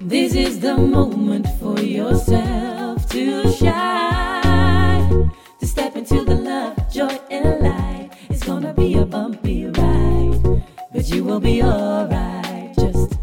This 0.00 0.34
is 0.34 0.60
the 0.60 0.76
moment 0.76 1.46
for 1.58 1.80
yourself 1.80 3.08
to 3.10 3.50
shine. 3.52 5.30
To 5.60 5.66
step 5.66 5.96
into 5.96 6.24
the 6.24 6.34
love, 6.34 6.92
joy, 6.92 7.18
and 7.30 7.60
light. 7.60 8.10
It's 8.30 8.44
gonna 8.44 8.74
be 8.74 8.94
a 8.94 9.04
bumpy 9.04 9.66
ride, 9.66 10.62
but 10.92 11.08
you 11.08 11.24
will 11.24 11.40
be 11.40 11.62
alright. 11.62 12.76
Just 12.76 13.18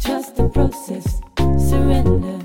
trust 0.00 0.36
the 0.36 0.48
process. 0.48 1.20
Surrender, 1.68 2.39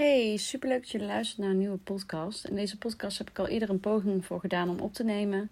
Hey, 0.00 0.36
superleuk 0.36 0.80
dat 0.80 0.90
je 0.90 1.00
luistert 1.00 1.38
naar 1.38 1.50
een 1.50 1.58
nieuwe 1.58 1.76
podcast. 1.76 2.44
In 2.44 2.54
deze 2.54 2.78
podcast 2.78 3.18
heb 3.18 3.30
ik 3.30 3.38
al 3.38 3.46
eerder 3.46 3.70
een 3.70 3.80
poging 3.80 4.24
voor 4.24 4.40
gedaan 4.40 4.68
om 4.68 4.78
op 4.78 4.94
te 4.94 5.04
nemen. 5.04 5.50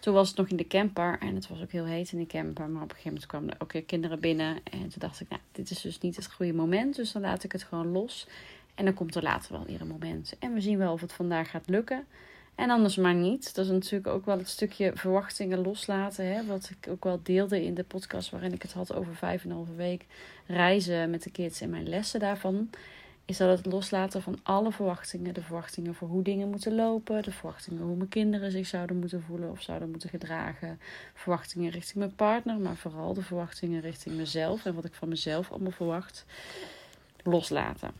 Toen 0.00 0.14
was 0.14 0.28
het 0.28 0.36
nog 0.36 0.48
in 0.48 0.56
de 0.56 0.66
camper 0.66 1.18
en 1.20 1.34
het 1.34 1.48
was 1.48 1.62
ook 1.62 1.70
heel 1.70 1.84
heet 1.84 2.12
in 2.12 2.18
de 2.18 2.26
camper. 2.26 2.68
Maar 2.68 2.82
op 2.82 2.88
een 2.88 2.96
gegeven 2.96 3.12
moment 3.12 3.26
kwamen 3.26 3.50
er 3.50 3.56
ook 3.58 3.72
weer 3.72 3.82
kinderen 3.82 4.20
binnen. 4.20 4.58
En 4.64 4.80
toen 4.80 4.98
dacht 4.98 5.20
ik, 5.20 5.28
nou, 5.28 5.42
dit 5.52 5.70
is 5.70 5.80
dus 5.80 6.00
niet 6.00 6.16
het 6.16 6.32
goede 6.32 6.52
moment. 6.52 6.96
Dus 6.96 7.12
dan 7.12 7.22
laat 7.22 7.44
ik 7.44 7.52
het 7.52 7.62
gewoon 7.62 7.92
los. 7.92 8.26
En 8.74 8.84
dan 8.84 8.94
komt 8.94 9.14
er 9.14 9.22
later 9.22 9.52
wel 9.52 9.64
weer 9.66 9.80
een 9.80 9.86
moment. 9.86 10.36
En 10.38 10.54
we 10.54 10.60
zien 10.60 10.78
wel 10.78 10.92
of 10.92 11.00
het 11.00 11.12
vandaag 11.12 11.50
gaat 11.50 11.68
lukken. 11.68 12.04
En 12.54 12.70
anders 12.70 12.96
maar 12.96 13.14
niet. 13.14 13.54
Dat 13.54 13.64
is 13.64 13.70
natuurlijk 13.70 14.06
ook 14.06 14.24
wel 14.24 14.38
het 14.38 14.48
stukje 14.48 14.92
verwachtingen 14.94 15.62
loslaten. 15.62 16.26
Hè? 16.26 16.44
Wat 16.44 16.70
ik 16.78 16.90
ook 16.90 17.04
wel 17.04 17.20
deelde 17.22 17.64
in 17.64 17.74
de 17.74 17.84
podcast 17.84 18.30
waarin 18.30 18.52
ik 18.52 18.62
het 18.62 18.72
had 18.72 18.94
over 18.94 19.14
vijf 19.14 19.44
en 19.44 19.50
een 19.50 19.56
halve 19.56 19.74
week 19.74 20.06
reizen 20.46 21.10
met 21.10 21.22
de 21.22 21.30
kids 21.30 21.60
en 21.60 21.70
mijn 21.70 21.88
lessen 21.88 22.20
daarvan 22.20 22.70
is 23.30 23.36
dat 23.36 23.58
het 23.58 23.72
loslaten 23.72 24.22
van 24.22 24.38
alle 24.42 24.72
verwachtingen. 24.72 25.34
De 25.34 25.42
verwachtingen 25.42 25.94
voor 25.94 26.08
hoe 26.08 26.22
dingen 26.22 26.50
moeten 26.50 26.74
lopen. 26.74 27.22
De 27.22 27.30
verwachtingen 27.30 27.82
hoe 27.82 27.96
mijn 27.96 28.08
kinderen 28.08 28.50
zich 28.50 28.66
zouden 28.66 28.98
moeten 28.98 29.22
voelen 29.22 29.50
of 29.50 29.62
zouden 29.62 29.90
moeten 29.90 30.08
gedragen. 30.08 30.80
Verwachtingen 31.14 31.70
richting 31.70 31.98
mijn 31.98 32.14
partner, 32.14 32.58
maar 32.58 32.76
vooral 32.76 33.14
de 33.14 33.22
verwachtingen 33.22 33.80
richting 33.80 34.16
mezelf 34.16 34.64
en 34.66 34.74
wat 34.74 34.84
ik 34.84 34.94
van 34.94 35.08
mezelf 35.08 35.50
allemaal 35.50 35.70
verwacht. 35.70 36.24
Loslaten. 37.22 37.90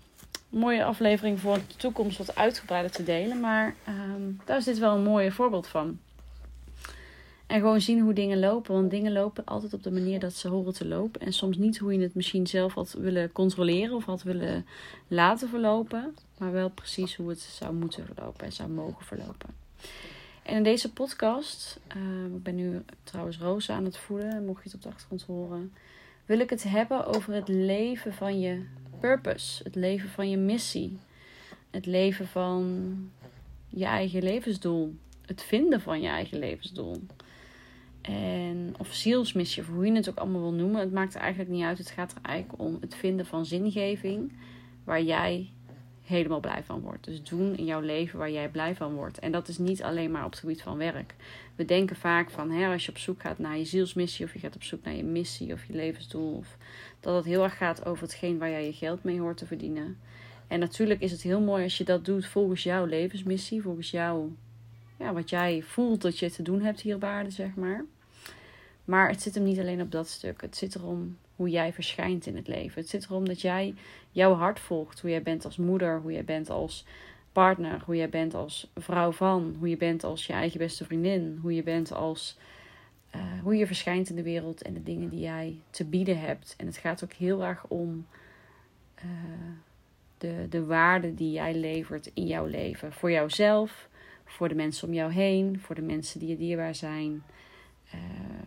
mooie 0.48 0.84
aflevering 0.84 1.40
voor 1.40 1.54
de 1.54 1.76
toekomst 1.76 2.18
wat 2.18 2.36
uitgebreider 2.36 2.90
te 2.90 3.04
delen, 3.04 3.40
maar 3.40 3.74
um, 3.88 4.40
daar 4.44 4.56
is 4.56 4.64
dit 4.64 4.78
wel 4.78 4.94
een 4.94 5.02
mooi 5.02 5.30
voorbeeld 5.30 5.66
van. 5.66 5.98
En 7.50 7.60
gewoon 7.60 7.80
zien 7.80 8.00
hoe 8.00 8.12
dingen 8.12 8.38
lopen. 8.38 8.74
Want 8.74 8.90
dingen 8.90 9.12
lopen 9.12 9.44
altijd 9.44 9.74
op 9.74 9.82
de 9.82 9.90
manier 9.90 10.20
dat 10.20 10.34
ze 10.34 10.48
horen 10.48 10.74
te 10.74 10.86
lopen. 10.86 11.20
En 11.20 11.32
soms 11.32 11.56
niet 11.56 11.78
hoe 11.78 11.92
je 11.92 12.00
het 12.00 12.14
misschien 12.14 12.46
zelf 12.46 12.74
had 12.74 12.92
willen 12.92 13.32
controleren 13.32 13.96
of 13.96 14.04
had 14.04 14.22
willen 14.22 14.66
laten 15.08 15.48
verlopen. 15.48 16.14
Maar 16.38 16.52
wel 16.52 16.70
precies 16.70 17.16
hoe 17.16 17.28
het 17.28 17.40
zou 17.40 17.74
moeten 17.74 18.06
verlopen 18.06 18.44
en 18.44 18.52
zou 18.52 18.68
mogen 18.68 19.04
verlopen. 19.04 19.48
En 20.42 20.56
in 20.56 20.62
deze 20.62 20.92
podcast, 20.92 21.80
uh, 21.96 22.34
ik 22.34 22.42
ben 22.42 22.54
nu 22.54 22.82
trouwens 23.02 23.38
Rosa 23.38 23.74
aan 23.74 23.84
het 23.84 23.96
voeden, 23.96 24.44
mocht 24.44 24.62
je 24.62 24.68
het 24.68 24.74
op 24.74 24.82
de 24.82 24.88
achtergrond 24.88 25.22
horen. 25.22 25.72
Wil 26.26 26.40
ik 26.40 26.50
het 26.50 26.62
hebben 26.62 27.06
over 27.06 27.34
het 27.34 27.48
leven 27.48 28.14
van 28.14 28.40
je 28.40 28.64
purpose. 29.00 29.62
Het 29.62 29.74
leven 29.74 30.08
van 30.08 30.30
je 30.30 30.36
missie. 30.36 30.98
Het 31.70 31.86
leven 31.86 32.26
van 32.26 32.94
je 33.68 33.84
eigen 33.84 34.22
levensdoel. 34.22 34.94
Het 35.26 35.42
vinden 35.42 35.80
van 35.80 36.00
je 36.00 36.08
eigen 36.08 36.38
levensdoel. 36.38 37.02
En, 38.00 38.74
of 38.78 38.92
zielsmissie, 38.92 39.62
of 39.62 39.68
hoe 39.68 39.86
je 39.86 39.92
het 39.92 40.08
ook 40.08 40.18
allemaal 40.18 40.40
wil 40.40 40.52
noemen. 40.52 40.80
Het 40.80 40.92
maakt 40.92 41.14
er 41.14 41.20
eigenlijk 41.20 41.50
niet 41.50 41.64
uit. 41.64 41.78
Het 41.78 41.90
gaat 41.90 42.12
er 42.12 42.22
eigenlijk 42.22 42.62
om 42.62 42.76
het 42.80 42.94
vinden 42.94 43.26
van 43.26 43.46
zingeving 43.46 44.32
waar 44.84 45.02
jij 45.02 45.50
helemaal 46.10 46.40
blij 46.40 46.62
van 46.64 46.80
wordt. 46.80 47.04
Dus 47.04 47.22
doen 47.22 47.56
in 47.56 47.64
jouw 47.64 47.80
leven 47.80 48.18
waar 48.18 48.30
jij 48.30 48.48
blij 48.48 48.74
van 48.74 48.94
wordt. 48.94 49.18
En 49.18 49.32
dat 49.32 49.48
is 49.48 49.58
niet 49.58 49.82
alleen 49.82 50.10
maar 50.10 50.24
op 50.24 50.30
het 50.30 50.40
gebied 50.40 50.62
van 50.62 50.76
werk. 50.76 51.14
We 51.56 51.64
denken 51.64 51.96
vaak 51.96 52.30
van 52.30 52.50
hè, 52.50 52.72
als 52.72 52.84
je 52.84 52.90
op 52.90 52.98
zoek 52.98 53.20
gaat 53.20 53.38
naar 53.38 53.58
je 53.58 53.64
zielsmissie, 53.64 54.24
of 54.24 54.32
je 54.32 54.38
gaat 54.38 54.54
op 54.54 54.62
zoek 54.62 54.84
naar 54.84 54.94
je 54.94 55.04
missie 55.04 55.52
of 55.52 55.64
je 55.64 55.72
levensdoel, 55.72 56.36
of 56.36 56.56
dat 57.00 57.14
het 57.14 57.24
heel 57.24 57.42
erg 57.42 57.56
gaat 57.56 57.86
over 57.86 58.02
hetgeen 58.02 58.38
waar 58.38 58.50
jij 58.50 58.64
je 58.64 58.72
geld 58.72 59.04
mee 59.04 59.20
hoort 59.20 59.36
te 59.36 59.46
verdienen. 59.46 59.98
En 60.46 60.60
natuurlijk 60.60 61.00
is 61.00 61.12
het 61.12 61.22
heel 61.22 61.40
mooi 61.40 61.62
als 61.62 61.78
je 61.78 61.84
dat 61.84 62.04
doet 62.04 62.26
volgens 62.26 62.62
jouw 62.62 62.84
levensmissie, 62.84 63.62
volgens 63.62 63.90
jouw 63.90 64.32
ja, 65.00 65.12
wat 65.12 65.30
jij 65.30 65.62
voelt 65.62 66.02
dat 66.02 66.18
je 66.18 66.30
te 66.30 66.42
doen 66.42 66.62
hebt 66.62 66.80
hier 66.80 66.94
op 66.94 67.04
aarde, 67.04 67.30
zeg 67.30 67.54
maar. 67.54 67.84
Maar 68.84 69.08
het 69.08 69.22
zit 69.22 69.34
hem 69.34 69.44
niet 69.44 69.58
alleen 69.58 69.80
op 69.80 69.90
dat 69.90 70.08
stuk. 70.08 70.40
Het 70.40 70.56
zit 70.56 70.74
erom 70.74 71.16
hoe 71.36 71.48
jij 71.48 71.72
verschijnt 71.72 72.26
in 72.26 72.36
het 72.36 72.48
leven. 72.48 72.80
Het 72.80 72.90
zit 72.90 73.04
erom 73.04 73.28
dat 73.28 73.40
jij 73.40 73.74
jouw 74.10 74.34
hart 74.34 74.60
volgt. 74.60 75.00
Hoe 75.00 75.10
jij 75.10 75.22
bent 75.22 75.44
als 75.44 75.56
moeder, 75.56 76.00
hoe 76.00 76.12
jij 76.12 76.24
bent 76.24 76.50
als 76.50 76.84
partner, 77.32 77.82
hoe 77.84 77.96
jij 77.96 78.08
bent 78.08 78.34
als 78.34 78.70
vrouw 78.76 79.12
van, 79.12 79.56
hoe 79.58 79.68
je 79.68 79.76
bent 79.76 80.04
als 80.04 80.26
je 80.26 80.32
eigen 80.32 80.58
beste 80.58 80.84
vriendin, 80.84 81.38
hoe 81.42 81.54
je 81.54 81.62
bent 81.62 81.92
als 81.92 82.36
uh, 83.16 83.22
hoe 83.42 83.56
je 83.56 83.66
verschijnt 83.66 84.10
in 84.10 84.16
de 84.16 84.22
wereld 84.22 84.62
en 84.62 84.74
de 84.74 84.82
dingen 84.82 85.08
die 85.08 85.20
jij 85.20 85.56
te 85.70 85.84
bieden 85.84 86.20
hebt. 86.20 86.54
En 86.56 86.66
het 86.66 86.76
gaat 86.76 87.04
ook 87.04 87.12
heel 87.12 87.44
erg 87.44 87.64
om 87.68 88.06
uh, 89.04 89.10
de, 90.18 90.46
de 90.50 90.64
waarde 90.64 91.14
die 91.14 91.32
jij 91.32 91.54
levert 91.54 92.10
in 92.14 92.26
jouw 92.26 92.46
leven. 92.46 92.92
Voor 92.92 93.10
jouzelf, 93.10 93.88
voor 94.30 94.48
de 94.48 94.54
mensen 94.54 94.88
om 94.88 94.94
jou 94.94 95.12
heen, 95.12 95.60
voor 95.60 95.74
de 95.74 95.82
mensen 95.82 96.18
die 96.18 96.28
je 96.28 96.36
dierbaar 96.36 96.74
zijn, 96.74 97.22
uh, 97.94 98.00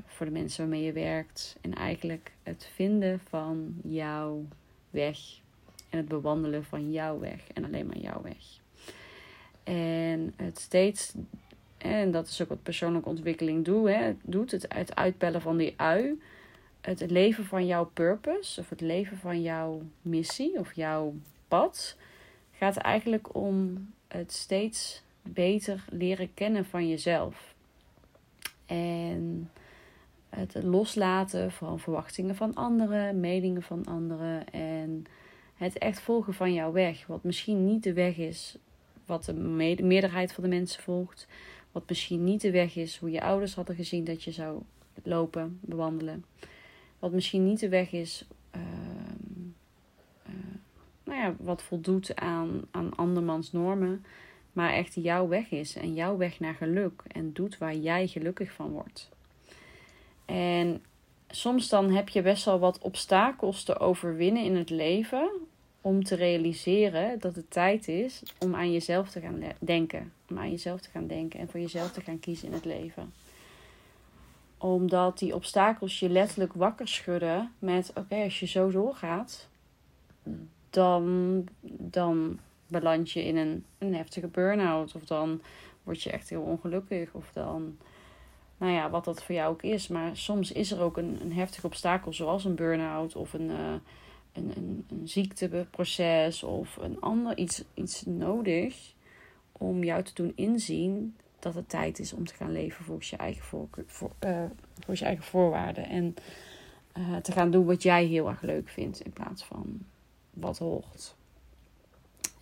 voor 0.06 0.26
de 0.26 0.32
mensen 0.32 0.60
waarmee 0.60 0.86
je 0.86 0.92
werkt. 0.92 1.58
En 1.62 1.74
eigenlijk 1.74 2.32
het 2.44 2.70
vinden 2.74 3.20
van 3.20 3.76
jouw 3.84 4.46
weg 4.90 5.18
en 5.90 5.98
het 5.98 6.08
bewandelen 6.08 6.64
van 6.64 6.92
jouw 6.92 7.20
weg 7.20 7.48
en 7.54 7.66
alleen 7.66 7.86
maar 7.86 7.98
jouw 7.98 8.22
weg. 8.22 8.62
En 9.64 10.34
het 10.36 10.60
steeds, 10.60 11.14
en 11.78 12.12
dat 12.12 12.28
is 12.28 12.42
ook 12.42 12.50
wat 12.50 12.64
persoonlijke 12.64 13.10
ontwikkeling 13.10 13.66
doet, 13.66 13.88
hè, 13.88 14.14
doet 14.22 14.52
het, 14.52 14.66
het 14.74 14.96
uitpellen 14.96 15.42
van 15.42 15.58
die 15.58 15.74
ui. 15.78 16.22
Het 16.82 17.12
leven 17.12 17.46
van 17.46 17.66
jouw 17.66 17.86
purpose, 17.86 18.60
of 18.60 18.70
het 18.70 18.82
leven 18.82 19.18
van 19.18 19.42
jouw 19.42 19.82
missie 20.02 20.60
of 20.60 20.74
jouw 20.74 21.16
pad, 21.48 21.98
gaat 22.52 22.78
eigenlijk 22.78 23.36
om 23.36 23.88
het 24.08 24.32
steeds 24.32 25.04
beter 25.23 25.85
leren 25.89 26.34
kennen 26.34 26.66
van 26.66 26.88
jezelf. 26.88 27.56
En 28.66 29.51
het 30.29 30.63
loslaten 30.63 31.51
van 31.51 31.79
verwachtingen 31.79 32.35
van 32.35 32.53
anderen, 32.53 33.19
meningen 33.19 33.63
van 33.63 33.85
anderen 33.85 34.50
en 34.50 35.06
het 35.56 35.78
echt 35.78 36.00
volgen 36.00 36.34
van 36.34 36.53
jouw 36.53 36.72
weg. 36.72 37.07
Wat 37.07 37.23
misschien 37.23 37.66
niet 37.66 37.84
de 37.84 37.94
weg 37.94 38.17
is 38.17 38.57
wat 39.06 39.25
de 39.25 39.34
meerderheid 39.84 40.34
van 40.34 40.44
de 40.44 40.50
mensen 40.50 40.84
volgt. 40.84 41.28
Wat 41.72 41.90
misschien 41.90 42.23
niet 42.23 42.41
de 42.41 42.51
weg 42.51 42.75
is 42.75 42.97
hoe 42.97 43.11
je 43.11 43.22
ouders 43.22 43.55
hadden 43.55 43.75
gezien 43.75 44.03
dat 44.03 44.23
je 44.23 44.31
zou 44.31 44.61
lopen, 45.03 45.59
bewandelen. 45.61 46.25
Wat 47.00 47.11
misschien 47.11 47.44
niet 47.45 47.59
de 47.59 47.69
weg 47.69 47.91
is, 47.91 48.25
uh, 48.55 48.61
uh, 50.28 50.34
nou 51.03 51.19
ja, 51.19 51.35
wat 51.40 51.63
voldoet 51.63 52.16
aan, 52.16 52.61
aan 52.72 52.95
andermans 52.95 53.51
normen 53.51 54.05
maar 54.53 54.74
echt 54.74 54.94
jouw 54.96 55.28
weg 55.28 55.52
is 55.52 55.75
en 55.75 55.94
jouw 55.94 56.18
weg 56.18 56.40
naar 56.40 56.56
geluk 56.56 57.03
en 57.08 57.34
doet 57.34 57.58
waar 57.58 57.75
jij 57.75 58.08
gelukkig 58.08 58.52
van 58.52 58.72
wordt. 58.72 59.09
En 60.25 60.84
soms 61.28 61.69
dan 61.69 61.91
heb 61.91 62.09
je 62.09 62.22
best 62.22 62.46
wel 62.46 62.59
wat 62.59 62.80
obstakels 62.80 63.64
te 63.64 63.80
overwinnen 63.80 64.44
in 64.44 64.56
het 64.56 64.69
leven 64.69 65.30
om 65.81 66.03
te 66.03 66.16
realiseren 66.16 67.19
dat 67.19 67.36
het 67.36 67.52
tijd 67.52 67.88
is 67.88 68.24
om 68.40 68.56
aan 68.56 68.72
jezelf 68.72 69.09
te 69.09 69.19
gaan 69.19 69.44
denken. 69.59 70.14
Om 70.30 70.38
aan 70.38 70.52
jezelf 70.52 70.81
te 70.81 70.90
gaan 70.90 71.08
denken 71.08 71.40
en 71.40 71.50
voor 71.50 71.59
jezelf 71.59 71.91
te 71.91 72.02
gaan 72.02 72.20
kiezen 72.20 72.47
in 72.47 72.53
het 72.53 72.66
leven. 72.66 73.14
Omdat 74.58 75.20
die 75.20 75.35
obstakels 75.35 76.00
je 76.00 76.09
letterlijk 76.09 76.53
wakker 76.53 76.88
schudden 76.88 77.52
met: 77.59 77.91
oké, 77.96 78.16
als 78.16 78.40
je 78.40 78.46
zo 78.46 78.72
doorgaat, 78.72 79.47
dan, 80.70 81.47
dan 81.78 82.40
beland 82.73 83.11
je 83.11 83.23
in 83.23 83.38
een, 83.38 83.66
een 83.78 83.95
heftige 83.95 84.28
burn-out. 84.28 84.95
Of 84.95 85.03
dan 85.03 85.41
word 85.84 86.01
je 86.01 86.11
echt 86.11 86.29
heel 86.29 86.41
ongelukkig. 86.41 87.14
Of 87.14 87.31
dan, 87.34 87.78
nou 88.58 88.72
ja, 88.72 88.90
wat 88.90 89.05
dat 89.05 89.23
voor 89.23 89.35
jou 89.35 89.52
ook 89.52 89.61
is. 89.61 89.87
Maar 89.87 90.17
soms 90.17 90.52
is 90.52 90.72
er 90.72 90.81
ook 90.81 90.97
een, 90.97 91.17
een 91.22 91.34
heftig 91.34 91.64
obstakel, 91.64 92.14
zoals 92.14 92.46
een 92.46 92.55
burn-out 92.55 93.16
of 93.16 93.34
een, 93.34 93.49
uh, 93.49 93.73
een, 94.34 94.52
een, 94.90 95.08
ziekteproces 95.08 96.43
of 96.43 96.78
een 96.78 97.02
ander 97.02 97.37
iets, 97.37 97.64
iets 97.73 98.05
nodig 98.05 98.93
om 99.52 99.84
jou 99.84 100.03
te 100.03 100.14
doen 100.14 100.31
inzien 100.35 101.16
dat 101.40 101.53
het 101.53 101.69
tijd 101.69 101.99
is 101.99 102.14
om 102.14 102.26
te 102.26 102.34
gaan 102.34 102.52
leven 102.52 102.85
volgens 102.85 103.09
je 103.09 103.17
eigen, 103.17 103.43
voor, 103.43 103.67
voor, 103.85 104.11
uh, 104.19 104.43
volgens 104.73 104.99
je 104.99 105.05
eigen 105.05 105.26
voorwaarden. 105.26 105.90
En 105.90 106.16
uh, 106.97 107.16
te 107.16 107.31
gaan 107.31 107.52
doen 107.52 107.66
wat 107.66 107.84
jij 107.84 108.05
heel 108.05 108.29
erg 108.29 108.41
leuk 108.41 108.69
vindt 108.69 109.02
in 109.02 109.11
plaats 109.11 109.43
van 109.43 109.79
wat 110.34 110.58
hoort. 110.58 111.16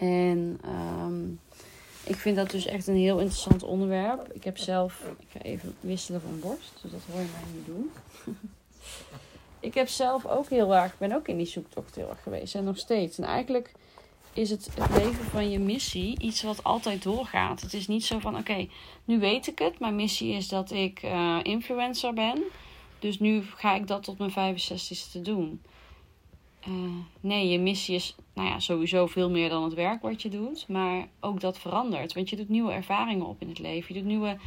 En 0.02 0.60
um, 0.66 1.40
ik 2.04 2.16
vind 2.16 2.36
dat 2.36 2.50
dus 2.52 2.66
echt 2.66 2.88
een 2.88 2.96
heel 2.96 3.20
interessant 3.20 3.64
onderwerp. 3.64 4.34
Ik 4.34 4.44
heb 4.44 4.58
zelf, 4.58 5.04
ik 5.20 5.28
ga 5.30 5.40
even 5.40 5.76
wisselen 5.80 6.22
van 6.22 6.40
borst, 6.40 6.80
dus 6.82 6.92
dat 6.92 7.02
hoor 7.12 7.22
je 7.22 7.28
mij 7.34 7.54
niet 7.54 7.66
doen. 7.66 7.92
ik 9.70 9.74
heb 9.74 9.88
zelf 9.88 10.26
ook 10.26 10.50
heel 10.50 10.76
erg, 10.76 10.98
ben 10.98 11.16
ook 11.16 11.28
in 11.28 11.38
die 11.38 11.46
zoektocht 11.46 11.96
heel 11.96 12.10
erg 12.10 12.24
geweest 12.24 12.56
en 12.56 12.64
nog 12.64 12.78
steeds. 12.78 13.18
En 13.18 13.24
eigenlijk 13.24 13.72
is 14.34 14.50
het, 14.50 14.70
het 14.80 15.04
leven 15.04 15.26
van 15.26 15.50
je 15.50 15.60
missie 15.60 16.20
iets 16.20 16.42
wat 16.42 16.64
altijd 16.64 17.04
doorgaat. 17.04 17.62
Het 17.62 17.74
is 17.74 17.88
niet 17.88 18.06
zo 18.06 18.20
van: 18.20 18.38
oké, 18.38 18.68
nu 19.06 19.20
weet 19.20 19.48
ik 19.48 19.60
het. 19.60 19.80
Mijn 19.80 19.96
missie 19.96 20.34
is 20.34 20.48
dat 20.48 20.72
ik 20.72 21.04
uh, 21.04 21.40
influencer 21.44 22.14
ben. 22.14 22.44
Dus 23.00 23.20
nu 23.20 23.44
ga 23.56 23.76
ik 23.76 23.88
dat 23.88 24.04
tot 24.04 24.18
mijn 24.18 24.58
65ste 24.58 25.22
doen. 25.22 25.62
Uh, 26.68 26.96
nee, 27.20 27.50
je 27.50 27.60
missie 27.60 27.96
is 27.96 28.16
nou 28.34 28.48
ja, 28.48 28.60
sowieso 28.60 29.08
veel 29.08 29.30
meer 29.30 29.50
dan 29.50 29.64
het 29.64 29.74
werk 29.74 30.02
wat 30.02 30.22
je 30.22 30.30
doet. 30.30 30.68
Maar 30.68 31.08
ook 31.20 31.40
dat 31.40 31.60
verandert. 31.60 32.14
Want 32.14 32.30
je 32.30 32.36
doet 32.36 32.50
nieuwe 32.50 32.72
ervaringen 32.72 33.26
op 33.26 33.42
in 33.42 33.50
het 33.50 33.60
leven. 33.60 33.94
Je 33.96 34.02
doet 34.02 34.10
nieuwe 34.10 34.38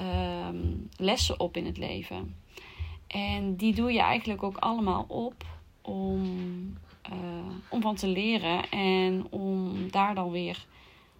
uh, 0.00 0.48
lessen 0.96 1.40
op 1.40 1.56
in 1.56 1.66
het 1.66 1.78
leven. 1.78 2.36
En 3.06 3.56
die 3.56 3.74
doe 3.74 3.92
je 3.92 4.00
eigenlijk 4.00 4.42
ook 4.42 4.56
allemaal 4.56 5.04
op 5.08 5.44
om, 5.82 6.22
uh, 7.10 7.16
om 7.68 7.80
van 7.80 7.94
te 7.94 8.08
leren 8.08 8.70
en 8.70 9.26
om 9.30 9.72
daar 9.90 10.14
dan 10.14 10.30
weer 10.30 10.66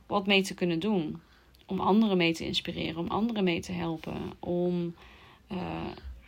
wat 0.06 0.26
mee 0.26 0.42
te 0.42 0.54
kunnen 0.54 0.78
doen. 0.78 1.20
Om 1.66 1.80
anderen 1.80 2.16
mee 2.16 2.32
te 2.32 2.46
inspireren, 2.46 2.98
om 2.98 3.08
anderen 3.08 3.44
mee 3.44 3.60
te 3.60 3.72
helpen, 3.72 4.32
om 4.38 4.94
uh, 5.52 5.58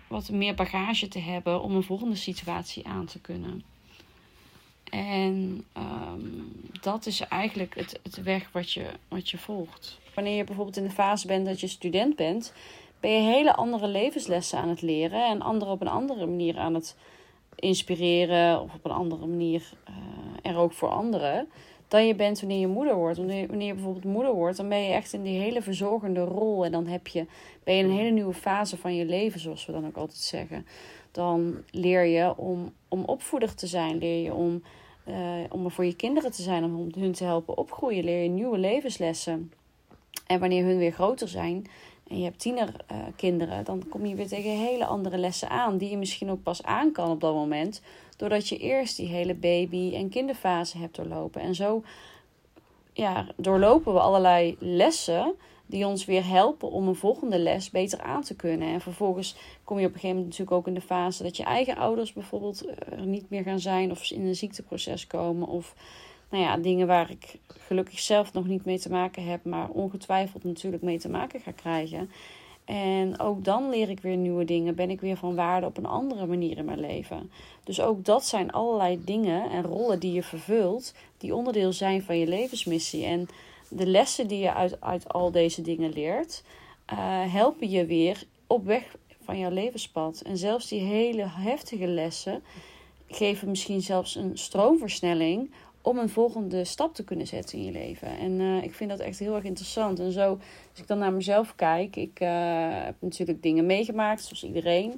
wat 0.08 0.30
meer 0.30 0.54
bagage 0.54 1.08
te 1.08 1.18
hebben 1.18 1.62
om 1.62 1.74
een 1.74 1.82
volgende 1.82 2.16
situatie 2.16 2.86
aan 2.86 3.06
te 3.06 3.20
kunnen. 3.20 3.62
En 4.94 5.64
um, 5.76 6.52
dat 6.80 7.06
is 7.06 7.20
eigenlijk 7.20 7.74
het, 7.74 8.00
het 8.02 8.22
weg 8.22 8.48
wat 8.52 8.72
je, 8.72 8.86
wat 9.08 9.30
je 9.30 9.38
volgt. 9.38 9.98
Wanneer 10.14 10.36
je 10.36 10.44
bijvoorbeeld 10.44 10.76
in 10.76 10.84
de 10.84 10.90
fase 10.90 11.26
bent 11.26 11.46
dat 11.46 11.60
je 11.60 11.66
student 11.66 12.16
bent, 12.16 12.52
ben 13.00 13.10
je 13.10 13.32
hele 13.32 13.54
andere 13.54 13.86
levenslessen 13.88 14.58
aan 14.58 14.68
het 14.68 14.82
leren 14.82 15.28
en 15.28 15.42
anderen 15.42 15.74
op 15.74 15.80
een 15.80 15.88
andere 15.88 16.26
manier 16.26 16.58
aan 16.58 16.74
het 16.74 16.96
inspireren 17.54 18.60
of 18.60 18.74
op 18.74 18.84
een 18.84 18.90
andere 18.90 19.26
manier 19.26 19.62
uh, 19.88 20.50
er 20.52 20.56
ook 20.56 20.72
voor 20.72 20.88
anderen 20.88 21.48
dan 21.88 22.06
je 22.06 22.14
bent 22.14 22.40
wanneer 22.40 22.58
je 22.58 22.66
moeder 22.66 22.94
wordt. 22.94 23.16
Wanneer 23.16 23.62
je, 23.62 23.74
bijvoorbeeld 23.74 24.04
moeder 24.04 24.32
wordt, 24.32 24.56
dan 24.56 24.68
ben 24.68 24.78
je 24.78 24.92
echt 24.92 25.12
in 25.12 25.22
die 25.22 25.40
hele 25.40 25.62
verzorgende 25.62 26.24
rol. 26.24 26.64
En 26.64 26.72
dan 26.72 26.86
heb 26.86 27.06
je, 27.06 27.26
ben 27.64 27.74
je 27.74 27.82
in 27.82 27.90
een 27.90 27.96
hele 27.96 28.10
nieuwe 28.10 28.34
fase 28.34 28.76
van 28.76 28.94
je 28.94 29.04
leven, 29.04 29.40
zoals 29.40 29.66
we 29.66 29.72
dan 29.72 29.86
ook 29.86 29.96
altijd 29.96 30.18
zeggen. 30.18 30.66
Dan 31.10 31.56
leer 31.70 32.04
je 32.04 32.36
om, 32.36 32.72
om 32.88 33.04
opvoeder 33.04 33.54
te 33.54 33.66
zijn. 33.66 33.98
Leer 33.98 34.22
je 34.22 34.34
om, 34.34 34.62
uh, 35.06 35.16
om 35.48 35.64
er 35.64 35.70
voor 35.70 35.84
je 35.84 35.96
kinderen 35.96 36.32
te 36.32 36.42
zijn, 36.42 36.64
om 36.64 36.88
hun 36.98 37.12
te 37.12 37.24
helpen 37.24 37.58
opgroeien. 37.58 38.04
Leer 38.04 38.22
je 38.22 38.28
nieuwe 38.28 38.58
levenslessen. 38.58 39.52
En 40.26 40.40
wanneer 40.40 40.64
hun 40.64 40.78
weer 40.78 40.92
groter 40.92 41.28
zijn, 41.28 41.66
en 42.08 42.18
je 42.18 42.24
hebt 42.24 42.38
tienerkinderen, 42.38 43.58
uh, 43.58 43.64
dan 43.64 43.88
kom 43.88 44.06
je 44.06 44.14
weer 44.14 44.28
tegen 44.28 44.50
hele 44.50 44.86
andere 44.86 45.18
lessen 45.18 45.48
aan, 45.48 45.78
die 45.78 45.90
je 45.90 45.96
misschien 45.96 46.30
ook 46.30 46.42
pas 46.42 46.62
aan 46.62 46.92
kan 46.92 47.10
op 47.10 47.20
dat 47.20 47.34
moment, 47.34 47.82
doordat 48.16 48.48
je 48.48 48.58
eerst 48.58 48.96
die 48.96 49.08
hele 49.08 49.34
baby- 49.34 49.94
en 49.94 50.08
kinderfase 50.08 50.78
hebt 50.78 50.96
doorlopen. 50.96 51.40
En 51.40 51.54
zo 51.54 51.82
ja, 52.92 53.26
doorlopen 53.36 53.92
we 53.92 54.00
allerlei 54.00 54.56
lessen 54.58 55.34
die 55.74 55.86
ons 55.86 56.04
weer 56.04 56.26
helpen 56.26 56.70
om 56.70 56.88
een 56.88 56.94
volgende 56.94 57.38
les 57.38 57.70
beter 57.70 58.00
aan 58.00 58.22
te 58.22 58.36
kunnen. 58.36 58.68
En 58.68 58.80
vervolgens 58.80 59.36
kom 59.64 59.78
je 59.78 59.86
op 59.86 59.92
een 59.92 60.00
gegeven 60.00 60.16
moment 60.16 60.38
natuurlijk 60.38 60.56
ook 60.56 60.66
in 60.66 60.74
de 60.74 60.86
fase 60.86 61.22
dat 61.22 61.36
je 61.36 61.44
eigen 61.44 61.76
ouders 61.76 62.12
bijvoorbeeld 62.12 62.66
er 62.90 63.06
niet 63.06 63.30
meer 63.30 63.42
gaan 63.42 63.60
zijn 63.60 63.90
of 63.90 64.10
in 64.10 64.26
een 64.26 64.34
ziekteproces 64.34 65.06
komen 65.06 65.48
of 65.48 65.74
nou 66.30 66.42
ja, 66.42 66.56
dingen 66.56 66.86
waar 66.86 67.10
ik 67.10 67.38
gelukkig 67.46 67.98
zelf 67.98 68.32
nog 68.32 68.46
niet 68.46 68.64
mee 68.64 68.78
te 68.78 68.90
maken 68.90 69.26
heb, 69.26 69.44
maar 69.44 69.68
ongetwijfeld 69.68 70.44
natuurlijk 70.44 70.82
mee 70.82 70.98
te 70.98 71.10
maken 71.10 71.40
ga 71.40 71.50
krijgen. 71.50 72.10
En 72.64 73.18
ook 73.18 73.44
dan 73.44 73.70
leer 73.70 73.88
ik 73.88 74.00
weer 74.00 74.16
nieuwe 74.16 74.44
dingen, 74.44 74.74
ben 74.74 74.90
ik 74.90 75.00
weer 75.00 75.16
van 75.16 75.34
waarde 75.34 75.66
op 75.66 75.76
een 75.76 75.86
andere 75.86 76.26
manier 76.26 76.56
in 76.56 76.64
mijn 76.64 76.80
leven. 76.80 77.30
Dus 77.64 77.80
ook 77.80 78.04
dat 78.04 78.24
zijn 78.26 78.52
allerlei 78.52 79.04
dingen 79.04 79.50
en 79.50 79.62
rollen 79.62 80.00
die 80.00 80.12
je 80.12 80.22
vervult, 80.22 80.94
die 81.18 81.34
onderdeel 81.34 81.72
zijn 81.72 82.02
van 82.02 82.18
je 82.18 82.26
levensmissie. 82.26 83.04
En 83.04 83.28
de 83.74 83.86
lessen 83.86 84.26
die 84.26 84.38
je 84.38 84.54
uit, 84.54 84.80
uit 84.80 85.08
al 85.08 85.30
deze 85.30 85.62
dingen 85.62 85.92
leert, 85.92 86.42
uh, 86.92 86.98
helpen 87.32 87.70
je 87.70 87.86
weer 87.86 88.22
op 88.46 88.64
weg 88.64 88.96
van 89.24 89.38
jouw 89.38 89.50
levenspad. 89.50 90.20
En 90.20 90.36
zelfs 90.36 90.68
die 90.68 90.80
hele 90.80 91.24
heftige 91.26 91.86
lessen 91.86 92.42
geven 93.08 93.48
misschien 93.48 93.80
zelfs 93.80 94.14
een 94.14 94.38
stroomversnelling 94.38 95.50
om 95.82 95.98
een 95.98 96.08
volgende 96.08 96.64
stap 96.64 96.94
te 96.94 97.04
kunnen 97.04 97.26
zetten 97.26 97.58
in 97.58 97.64
je 97.64 97.72
leven. 97.72 98.08
En 98.18 98.40
uh, 98.40 98.62
ik 98.62 98.74
vind 98.74 98.90
dat 98.90 98.98
echt 98.98 99.18
heel 99.18 99.34
erg 99.34 99.44
interessant. 99.44 99.98
En 99.98 100.12
zo, 100.12 100.30
als 100.70 100.80
ik 100.80 100.86
dan 100.86 100.98
naar 100.98 101.12
mezelf 101.12 101.54
kijk, 101.54 101.96
ik 101.96 102.20
uh, 102.20 102.28
heb 102.84 102.94
natuurlijk 102.98 103.42
dingen 103.42 103.66
meegemaakt, 103.66 104.22
zoals 104.22 104.44
iedereen. 104.44 104.90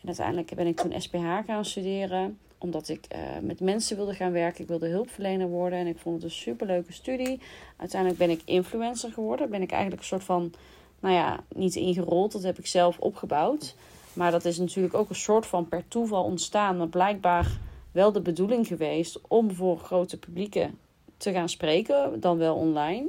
En 0.00 0.06
uiteindelijk 0.06 0.54
ben 0.54 0.66
ik 0.66 0.76
toen 0.76 1.00
SPH 1.00 1.38
gaan 1.46 1.64
studeren, 1.64 2.38
omdat 2.58 2.88
ik 2.88 3.06
uh, 3.12 3.18
met 3.42 3.60
mensen 3.60 3.96
wilde 3.96 4.14
gaan 4.14 4.32
werken. 4.32 4.62
Ik 4.62 4.68
wilde 4.68 4.88
hulpverlener 4.88 5.48
worden 5.48 5.78
en 5.78 5.86
ik 5.86 5.98
vond 5.98 6.14
het 6.14 6.24
een 6.24 6.36
superleuke 6.36 6.92
studie. 6.92 7.40
Uiteindelijk 7.76 8.20
ben 8.20 8.30
ik 8.30 8.42
influencer 8.44 9.12
geworden. 9.12 9.50
Ben 9.50 9.62
ik 9.62 9.70
eigenlijk 9.70 10.00
een 10.00 10.08
soort 10.08 10.24
van, 10.24 10.52
nou 11.00 11.14
ja, 11.14 11.40
niet 11.54 11.74
ingerold, 11.74 12.32
dat 12.32 12.42
heb 12.42 12.58
ik 12.58 12.66
zelf 12.66 12.98
opgebouwd. 12.98 13.74
Maar 14.12 14.30
dat 14.30 14.44
is 14.44 14.58
natuurlijk 14.58 14.94
ook 14.94 15.08
een 15.08 15.14
soort 15.14 15.46
van 15.46 15.68
per 15.68 15.88
toeval 15.88 16.24
ontstaan. 16.24 16.76
Maar 16.76 16.88
blijkbaar 16.88 17.58
wel 17.92 18.12
de 18.12 18.20
bedoeling 18.20 18.66
geweest 18.66 19.20
om 19.28 19.54
voor 19.54 19.78
grote 19.78 20.18
publieken 20.18 20.78
te 21.16 21.32
gaan 21.32 21.48
spreken, 21.48 22.20
dan 22.20 22.38
wel 22.38 22.56
online. 22.56 23.08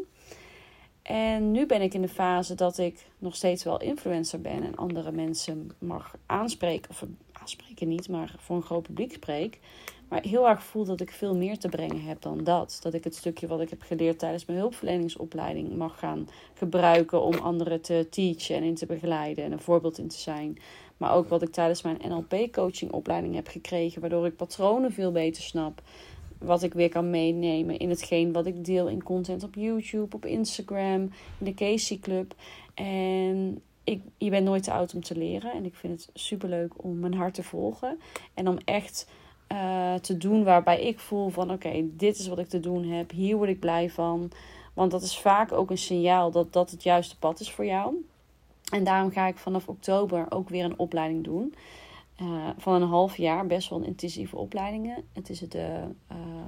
En 1.02 1.52
nu 1.52 1.66
ben 1.66 1.82
ik 1.82 1.94
in 1.94 2.02
de 2.02 2.10
fase 2.10 2.56
dat 2.56 2.78
ik 2.78 3.06
nog 3.18 3.36
steeds 3.36 3.64
wel 3.64 3.82
influencer 3.82 4.42
ben 4.42 4.64
en 4.64 4.76
andere 4.76 5.12
mensen 5.12 5.72
mag 5.80 6.16
aanspreken. 6.26 6.90
Of 6.90 7.04
aanspreken 7.50 7.88
niet, 7.88 8.10
maar 8.10 8.36
voor 8.38 8.56
een 8.56 8.62
groot 8.62 8.84
publiek 8.84 9.14
spreek. 9.14 9.60
Maar 10.08 10.22
heel 10.22 10.48
erg 10.48 10.64
voel 10.64 10.86
dat 10.86 11.02
ik 11.02 11.12
veel 11.12 11.36
meer 11.36 11.58
te 11.58 11.70
brengen 11.70 12.02
heb 12.02 12.22
dan 12.22 12.44
dat. 12.44 12.80
Dat 12.82 12.94
ik 12.94 13.04
het 13.04 13.16
stukje 13.16 13.48
wat 13.48 13.62
ik 13.62 13.70
heb 13.70 13.82
geleerd 13.82 14.20
tijdens 14.20 14.46
mijn 14.46 14.60
hulpverleningsopleiding 14.60 15.76
mag 15.76 16.00
gaan 16.00 16.28
gebruiken 16.54 17.22
om 17.22 17.34
anderen 17.34 17.82
te 17.82 18.08
teachen 18.10 18.56
en 18.56 18.64
in 18.64 18.76
te 18.76 18.86
begeleiden 18.86 19.44
en 19.44 19.52
een 19.52 19.60
voorbeeld 19.60 19.98
in 19.98 20.08
te 20.08 20.18
zijn. 20.18 20.58
Maar 20.98 21.14
ook 21.14 21.30
wat 21.30 21.42
ik 21.42 21.52
tijdens 21.52 21.82
mijn 21.82 22.02
NLP-coachingopleiding 22.08 23.36
heb 23.36 23.48
gekregen, 23.48 24.02
waardoor 24.02 24.26
ik 24.26 24.36
patronen 24.36 24.92
veel 24.92 25.12
beter 25.12 25.44
snap. 25.44 25.82
Wat 26.38 26.64
ik 26.64 26.74
weer 26.74 26.90
kan 26.90 27.10
meenemen 27.10 27.78
in 27.78 27.90
hetgeen 27.90 28.32
wat 28.32 28.46
ik 28.46 28.66
deel 28.66 28.88
in 28.88 29.04
content 29.04 29.44
op 29.44 29.56
YouTube, 29.56 30.16
op 30.16 30.26
Instagram, 30.26 31.02
in 31.40 31.46
de 31.46 31.54
Casey 31.54 31.98
Club. 31.98 32.36
En 32.74 33.62
ik, 33.90 34.02
je 34.18 34.30
bent 34.30 34.46
nooit 34.46 34.64
te 34.64 34.72
oud 34.72 34.94
om 34.94 35.04
te 35.04 35.18
leren. 35.18 35.52
En 35.52 35.66
ik 35.66 35.76
vind 35.76 35.94
het 35.94 36.10
superleuk 36.22 36.84
om 36.84 37.00
mijn 37.00 37.14
hart 37.14 37.34
te 37.34 37.44
volgen. 37.44 38.00
En 38.34 38.48
om 38.48 38.58
echt 38.66 39.08
uh, 39.52 39.94
te 39.94 40.18
doen 40.18 40.44
waarbij 40.44 40.82
ik 40.82 41.00
voel 41.00 41.30
van 41.30 41.52
oké, 41.52 41.84
dit 41.84 42.18
is 42.18 42.28
wat 42.28 42.40
ik 42.40 42.50
te 42.50 42.60
doen 42.60 42.84
heb. 42.84 43.12
Hier 43.12 43.38
word 43.38 43.50
ik 43.50 43.60
blij 43.60 43.90
van. 43.90 44.32
Want 44.74 44.92
dat 44.92 45.02
is 45.02 45.18
vaak 45.18 45.52
ook 45.52 45.70
een 45.70 45.78
signaal 45.78 46.32
dat 46.32 46.54
dat 46.54 46.72
het 46.72 46.84
juiste 46.84 47.18
pad 47.18 47.40
is 47.40 47.52
voor 47.52 47.66
jou. 47.66 48.06
En 48.72 48.84
daarom 48.84 49.12
ga 49.12 49.28
ik 49.28 49.38
vanaf 49.38 49.68
oktober 49.68 50.26
ook 50.30 50.50
weer 50.50 50.64
een 50.64 50.80
opleiding 50.80 51.24
doen. 51.24 51.54
Uh, 52.22 52.50
van 52.58 52.74
een 52.74 52.88
half 52.88 53.18
jaar, 53.18 53.48
best 53.48 53.70
wel 53.70 53.82
intensieve 53.82 54.36
opleidingen. 54.36 55.04
Het 55.14 55.30
is 55.30 55.40
het 55.40 55.56
uh, 55.56 55.64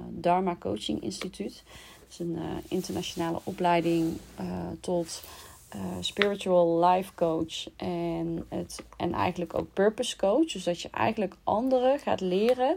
Dharma 0.08 0.56
Coaching 0.56 1.02
Instituut. 1.02 1.64
Het 2.02 2.08
is 2.08 2.18
een 2.18 2.38
internationale 2.68 3.40
opleiding 3.44 4.16
tot 4.80 5.22
spiritual 6.00 6.84
life 6.84 7.14
coach 7.14 7.68
en, 7.76 8.46
het, 8.48 8.84
en 8.96 9.12
eigenlijk 9.12 9.54
ook 9.54 9.72
purpose 9.72 10.16
coach. 10.16 10.52
Dus 10.52 10.64
dat 10.64 10.80
je 10.80 10.88
eigenlijk 10.90 11.34
anderen 11.44 11.98
gaat 11.98 12.20
leren 12.20 12.76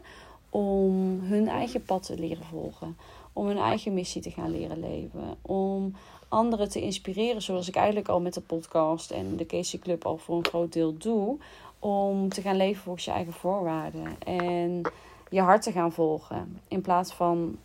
om 0.50 1.20
hun 1.22 1.48
eigen 1.48 1.84
pad 1.84 2.04
te 2.04 2.18
leren 2.20 2.46
volgen. 2.46 2.98
Om 3.34 3.48
hun 3.48 3.58
eigen 3.58 3.94
missie 3.94 4.22
te 4.22 4.32
gaan 4.32 4.52
leren 4.52 4.80
leven. 4.80 5.38
Om 5.42 5.96
anderen 6.28 6.70
te 6.70 6.82
inspireren, 6.82 7.42
zoals 7.42 7.68
ik 7.68 7.76
eigenlijk 7.76 8.08
al 8.08 8.22
met 8.22 8.34
de 8.34 8.42
podcast 8.42 9.12
en 9.12 9.36
de 9.36 9.46
Casey 9.46 9.80
Club 9.80 10.06
al 10.06 10.18
voor 10.18 10.38
een 10.38 10.46
groot 10.46 10.74
deel 10.74 10.98
doe, 10.98 11.38
om 11.80 12.30
te 12.30 12.42
gaan 12.42 12.56
leven 12.56 12.84
volgens 12.84 13.06
je 13.06 13.12
eigen 13.12 13.34
voorwaarden 13.34 14.22
en 14.24 14.82
je 15.30 15.42
hart 15.42 15.62
te 15.62 15.72
gaan 15.72 15.92
volgen 15.92 16.62
in 16.68 16.82
plaats 16.82 17.14
van 17.14 17.58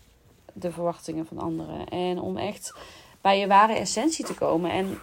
de 0.53 0.73
verwachtingen 0.73 1.27
van 1.27 1.39
anderen. 1.39 1.89
En 1.89 2.21
om 2.21 2.37
echt 2.37 2.75
bij 3.21 3.39
je 3.39 3.47
ware 3.47 3.73
essentie 3.75 4.25
te 4.25 4.35
komen. 4.35 4.71
En 4.71 4.99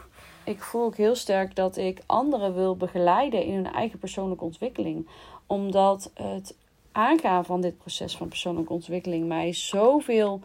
ik 0.47 0.61
voel 0.61 0.83
ook 0.83 0.97
heel 0.97 1.15
sterk 1.15 1.55
dat 1.55 1.77
ik 1.77 1.99
anderen 2.05 2.55
wil 2.55 2.77
begeleiden 2.77 3.43
in 3.43 3.53
hun 3.53 3.71
eigen 3.71 3.99
persoonlijke 3.99 4.43
ontwikkeling, 4.43 5.07
omdat 5.45 6.11
het 6.13 6.55
aangaan 6.91 7.45
van 7.45 7.61
dit 7.61 7.77
proces 7.77 8.17
van 8.17 8.27
persoonlijke 8.27 8.73
ontwikkeling 8.73 9.27
mij 9.27 9.53
zoveel 9.53 10.41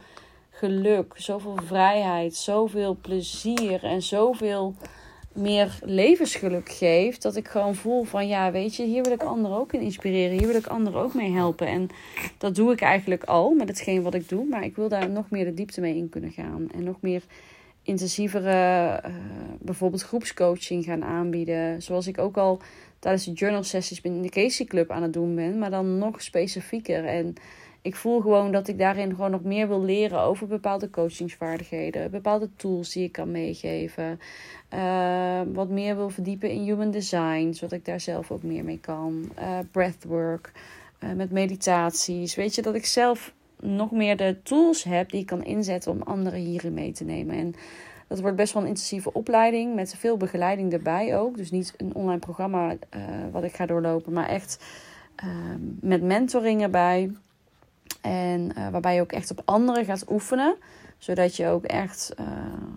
geluk, 0.51 1.15
zoveel 1.17 1.57
vrijheid, 1.65 2.35
zoveel 2.35 2.97
plezier 3.01 3.85
en 3.85 4.03
zoveel 4.03 4.75
meer 5.33 5.79
levensgeluk 5.83 6.69
geeft. 6.69 7.23
Dat 7.23 7.37
ik 7.37 7.49
gewoon 7.49 7.75
voel 7.75 8.05
van 8.05 8.29
ja, 8.29 8.51
weet 8.51 8.75
je, 8.75 8.85
hier 8.85 9.03
wil 9.03 9.13
ik 9.13 9.23
anderen 9.23 9.57
ook 9.57 9.73
in 9.73 9.81
inspireren. 9.81 10.39
Hier 10.39 10.47
wil 10.47 10.57
ik 10.57 10.67
anderen 10.67 11.01
ook 11.01 11.15
mee 11.15 11.31
helpen. 11.31 11.67
En 11.67 11.89
dat 12.39 12.55
doe 12.55 12.73
ik 12.73 12.81
eigenlijk 12.81 13.25
al 13.25 13.51
met 13.51 13.69
hetgeen 13.69 14.03
wat 14.03 14.15
ik 14.15 14.29
doe. 14.29 14.45
Maar 14.45 14.65
ik 14.65 14.77
wil 14.77 14.89
daar 14.89 15.11
nog 15.11 15.31
meer 15.31 15.45
de 15.45 15.55
diepte 15.55 15.81
mee 15.81 15.97
in 15.97 16.09
kunnen 16.09 16.31
gaan. 16.31 16.69
En 16.75 16.85
nog 16.85 16.97
meer 17.01 17.23
intensievere, 17.83 19.01
uh, 19.07 19.15
bijvoorbeeld 19.61 20.03
groepscoaching 20.03 20.85
gaan 20.85 21.05
aanbieden. 21.05 21.83
Zoals 21.83 22.07
ik 22.07 22.19
ook 22.19 22.37
al 22.37 22.61
tijdens 22.99 23.25
de 23.25 23.33
journal 23.33 23.63
sessies 23.63 24.01
in 24.01 24.23
de 24.23 24.29
Casey 24.29 24.67
Club 24.67 24.91
aan 24.91 25.03
het 25.03 25.13
doen 25.13 25.35
ben. 25.35 25.59
Maar 25.59 25.71
dan 25.71 25.99
nog 25.99 26.23
specifieker. 26.23 27.05
En 27.05 27.35
ik 27.83 27.97
voel 27.97 28.21
gewoon 28.21 28.53
dat 28.53 28.69
ik 28.69 28.79
daarin 28.79 29.11
gewoon 29.11 29.31
nog 29.31 29.43
meer 29.43 29.69
wil 29.69 29.83
leren 29.83 30.21
over 30.21 30.47
bepaalde 30.47 30.91
coachingsvaardigheden, 30.91 32.11
bepaalde 32.11 32.49
tools 32.57 32.93
die 32.93 33.05
ik 33.05 33.13
kan 33.13 33.31
meegeven. 33.31 34.21
Uh, 34.75 35.41
wat 35.53 35.69
meer 35.69 35.97
wil 35.97 36.11
verdiepen 36.11 36.51
in 36.51 36.63
human 36.63 36.91
design, 36.91 37.53
zodat 37.53 37.73
ik 37.79 37.85
daar 37.85 38.01
zelf 38.01 38.31
ook 38.31 38.43
meer 38.43 38.65
mee 38.65 38.81
kan. 38.81 39.31
Uh, 39.39 39.59
breathwork, 39.71 40.53
met 41.17 41.31
meditaties. 41.31 42.35
Weet 42.35 42.55
je, 42.55 42.63
dat 42.63 42.75
ik 42.75 42.87
zelf 42.87 43.33
nog 43.63 43.91
meer 43.91 44.17
de 44.17 44.37
tools 44.43 44.85
heb 44.85 45.11
die 45.11 45.21
ik 45.21 45.27
kan 45.27 45.45
inzetten 45.45 45.91
om 45.91 46.03
anderen 46.03 46.41
hierin 46.41 46.75
mee 46.75 46.93
te 46.93 47.05
nemen. 47.05 47.37
En 47.37 47.55
dat 48.09 48.21
wordt 48.21 48.37
best 48.37 48.53
wel 48.53 48.63
een 48.63 48.69
intensieve 48.69 49.13
opleiding 49.13 49.75
met 49.75 49.95
veel 49.99 50.17
begeleiding 50.17 50.73
erbij 50.73 51.19
ook. 51.19 51.37
Dus 51.37 51.51
niet 51.51 51.75
een 51.77 51.95
online 51.95 52.19
programma 52.19 52.77
wat 53.31 53.45
ik 53.45 53.55
ga 53.55 53.67
doorlopen, 53.67 54.13
maar 54.13 54.29
echt 54.29 54.65
met 55.81 56.03
mentoring 56.03 56.63
erbij. 56.63 57.11
En 58.01 58.53
waarbij 58.71 58.95
je 58.95 59.01
ook 59.01 59.13
echt 59.13 59.31
op 59.31 59.43
anderen 59.45 59.85
gaat 59.85 60.11
oefenen 60.11 60.57
zodat 61.03 61.37
je 61.37 61.47
ook 61.47 61.65
echt 61.65 62.15
uh, 62.21 62.27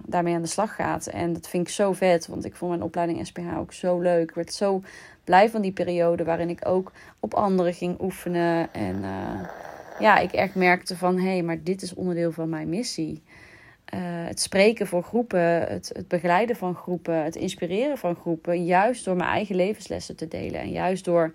daarmee 0.05 0.35
aan 0.35 0.41
de 0.41 0.47
slag 0.47 0.75
gaat. 0.75 1.07
En 1.07 1.33
dat 1.33 1.47
vind 1.47 1.67
ik 1.67 1.73
zo 1.73 1.93
vet, 1.93 2.27
want 2.27 2.45
ik 2.45 2.55
vond 2.55 2.71
mijn 2.71 2.83
opleiding 2.83 3.27
SPH 3.27 3.57
ook 3.57 3.73
zo 3.73 3.99
leuk. 3.99 4.29
Ik 4.29 4.35
werd 4.35 4.53
zo 4.53 4.81
blij 5.23 5.49
van 5.49 5.61
die 5.61 5.71
periode 5.71 6.23
waarin 6.23 6.49
ik 6.49 6.67
ook 6.67 6.91
op 7.19 7.33
anderen 7.33 7.73
ging 7.73 8.01
oefenen. 8.01 8.73
En 8.73 9.03
ja, 9.99 10.17
ik 10.17 10.31
echt 10.31 10.55
merkte 10.55 10.97
van, 10.97 11.17
hé, 11.17 11.27
hey, 11.27 11.43
maar 11.43 11.63
dit 11.63 11.81
is 11.81 11.93
onderdeel 11.93 12.31
van 12.31 12.49
mijn 12.49 12.69
missie. 12.69 13.23
Uh, 13.93 13.99
het 14.01 14.39
spreken 14.39 14.87
voor 14.87 15.03
groepen, 15.03 15.67
het, 15.67 15.91
het 15.93 16.07
begeleiden 16.07 16.55
van 16.55 16.75
groepen, 16.75 17.23
het 17.23 17.35
inspireren 17.35 17.97
van 17.97 18.15
groepen. 18.15 18.65
Juist 18.65 19.05
door 19.05 19.15
mijn 19.15 19.29
eigen 19.29 19.55
levenslessen 19.55 20.15
te 20.15 20.27
delen. 20.27 20.61
En 20.61 20.71
juist 20.71 21.05
door 21.05 21.33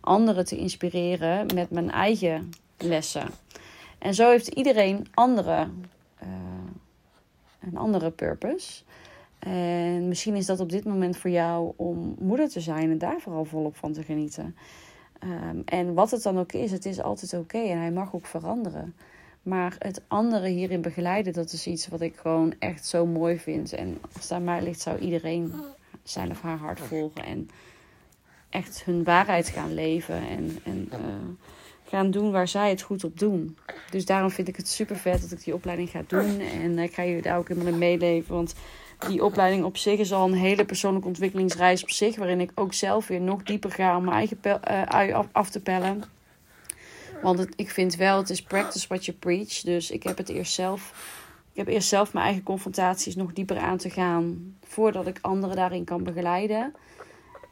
anderen 0.00 0.44
te 0.44 0.56
inspireren 0.56 1.46
met 1.54 1.70
mijn 1.70 1.90
eigen 1.90 2.50
lessen. 2.78 3.28
En 3.98 4.14
zo 4.14 4.30
heeft 4.30 4.48
iedereen 4.48 5.06
andere, 5.14 5.68
uh, 6.22 6.28
een 7.60 7.76
andere 7.76 8.10
purpose. 8.10 8.82
En 9.38 10.08
misschien 10.08 10.34
is 10.34 10.46
dat 10.46 10.60
op 10.60 10.70
dit 10.70 10.84
moment 10.84 11.16
voor 11.16 11.30
jou 11.30 11.72
om 11.76 12.16
moeder 12.18 12.48
te 12.48 12.60
zijn 12.60 12.90
en 12.90 12.98
daar 12.98 13.20
vooral 13.20 13.44
volop 13.44 13.76
van 13.76 13.92
te 13.92 14.02
genieten. 14.02 14.56
Um, 15.24 15.62
en 15.64 15.94
wat 15.94 16.10
het 16.10 16.22
dan 16.22 16.38
ook 16.38 16.52
is, 16.52 16.70
het 16.70 16.86
is 16.86 17.00
altijd 17.00 17.32
oké 17.32 17.42
okay 17.42 17.70
en 17.70 17.78
hij 17.78 17.90
mag 17.90 18.14
ook 18.14 18.26
veranderen. 18.26 18.94
Maar 19.42 19.76
het 19.78 20.02
andere 20.08 20.48
hierin 20.48 20.80
begeleiden, 20.80 21.32
dat 21.32 21.52
is 21.52 21.66
iets 21.66 21.88
wat 21.88 22.00
ik 22.00 22.16
gewoon 22.16 22.54
echt 22.58 22.86
zo 22.86 23.06
mooi 23.06 23.38
vind. 23.38 23.72
En 23.72 23.98
als 24.14 24.22
het 24.22 24.32
aan 24.32 24.44
mij 24.44 24.62
ligt, 24.62 24.80
zou 24.80 24.98
iedereen 24.98 25.54
zijn 26.02 26.30
of 26.30 26.40
haar 26.40 26.58
hart 26.58 26.80
volgen 26.80 27.24
en 27.24 27.50
echt 28.50 28.84
hun 28.84 29.04
waarheid 29.04 29.48
gaan 29.48 29.74
leven. 29.74 30.28
En, 30.28 30.58
en 30.64 30.88
uh, 30.92 30.98
gaan 31.84 32.10
doen 32.10 32.30
waar 32.30 32.48
zij 32.48 32.70
het 32.70 32.82
goed 32.82 33.04
op 33.04 33.18
doen. 33.18 33.56
Dus 33.90 34.04
daarom 34.04 34.30
vind 34.30 34.48
ik 34.48 34.56
het 34.56 34.68
super 34.68 34.96
vet 34.96 35.20
dat 35.20 35.32
ik 35.32 35.44
die 35.44 35.54
opleiding 35.54 35.90
ga 35.90 36.02
doen. 36.06 36.40
En 36.40 36.78
ik 36.78 36.94
ga 36.94 37.02
je 37.02 37.22
daar 37.22 37.38
ook 37.38 37.48
helemaal 37.48 37.72
in 37.72 37.78
meeleven. 37.78 38.34
Want 38.34 38.54
die 39.08 39.24
opleiding 39.24 39.64
op 39.64 39.76
zich 39.76 39.98
is 39.98 40.12
al 40.12 40.26
een 40.26 40.34
hele 40.34 40.64
persoonlijke 40.64 41.08
ontwikkelingsreis 41.08 41.82
op 41.82 41.90
zich. 41.90 42.16
Waarin 42.16 42.40
ik 42.40 42.50
ook 42.54 42.74
zelf 42.74 43.06
weer 43.06 43.20
nog 43.20 43.42
dieper 43.42 43.70
ga 43.70 43.96
om 43.96 44.04
mijn 44.04 44.16
eigen 44.16 44.38
uh, 44.44 44.82
ui 44.82 45.26
af, 45.32 45.50
te 45.50 45.60
pellen. 45.60 46.02
Want 47.22 47.46
ik 47.56 47.70
vind 47.70 47.96
wel, 47.96 48.16
het 48.16 48.30
is 48.30 48.42
practice 48.42 48.88
what 48.88 49.04
you 49.04 49.16
preach. 49.16 49.60
Dus 49.60 49.90
ik 49.90 50.02
heb 50.02 50.16
het 50.16 50.28
eerst 50.28 50.52
zelf. 50.52 51.10
Ik 51.52 51.58
heb 51.58 51.68
eerst 51.68 51.88
zelf 51.88 52.12
mijn 52.12 52.24
eigen 52.24 52.42
confrontaties 52.42 53.16
nog 53.16 53.32
dieper 53.32 53.58
aan 53.58 53.78
te 53.78 53.90
gaan. 53.90 54.54
Voordat 54.64 55.06
ik 55.06 55.18
anderen 55.20 55.56
daarin 55.56 55.84
kan 55.84 56.02
begeleiden. 56.02 56.74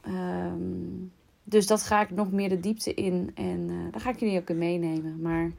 Um, 0.07 1.13
dus 1.45 1.67
dat 1.67 1.83
ga 1.83 2.01
ik 2.03 2.11
nog 2.11 2.31
meer 2.31 2.49
de 2.49 2.61
diepte 2.61 2.95
in. 2.95 3.31
En 3.35 3.69
uh, 3.71 3.93
daar 3.93 4.01
ga 4.01 4.11
ik 4.11 4.21
jullie 4.21 4.39
ook 4.39 4.51
in 4.51 4.59
meenemen. 4.59 5.21
Maar 5.21 5.51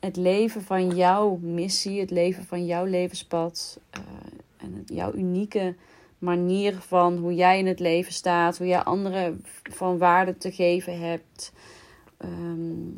het 0.00 0.16
leven 0.16 0.62
van 0.62 0.96
jouw 0.96 1.38
missie, 1.42 2.00
het 2.00 2.10
leven 2.10 2.44
van 2.44 2.66
jouw 2.66 2.84
levenspad. 2.84 3.80
Uh, 3.98 4.00
en 4.64 4.82
jouw 4.86 5.12
unieke 5.12 5.74
manier 6.18 6.74
van 6.74 7.16
hoe 7.16 7.34
jij 7.34 7.58
in 7.58 7.66
het 7.66 7.80
leven 7.80 8.12
staat. 8.12 8.58
Hoe 8.58 8.66
jij 8.66 8.82
anderen 8.82 9.44
van 9.62 9.98
waarde 9.98 10.36
te 10.36 10.52
geven 10.52 11.00
hebt. 11.00 11.52
Um, 12.24 12.96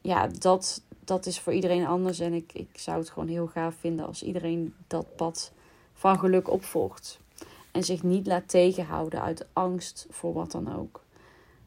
ja, 0.00 0.26
dat, 0.26 0.82
dat 1.04 1.26
is 1.26 1.40
voor 1.40 1.52
iedereen 1.52 1.86
anders. 1.86 2.18
En 2.18 2.32
ik, 2.32 2.52
ik 2.52 2.68
zou 2.72 2.98
het 2.98 3.10
gewoon 3.10 3.28
heel 3.28 3.46
gaaf 3.46 3.74
vinden 3.74 4.06
als 4.06 4.22
iedereen 4.22 4.74
dat 4.86 5.16
pad 5.16 5.52
van 5.92 6.18
geluk 6.18 6.50
opvolgt. 6.50 7.18
En 7.70 7.84
zich 7.84 8.02
niet 8.02 8.26
laat 8.26 8.48
tegenhouden 8.48 9.22
uit 9.22 9.46
angst 9.52 10.06
voor 10.10 10.32
wat 10.32 10.50
dan 10.50 10.76
ook. 10.76 11.02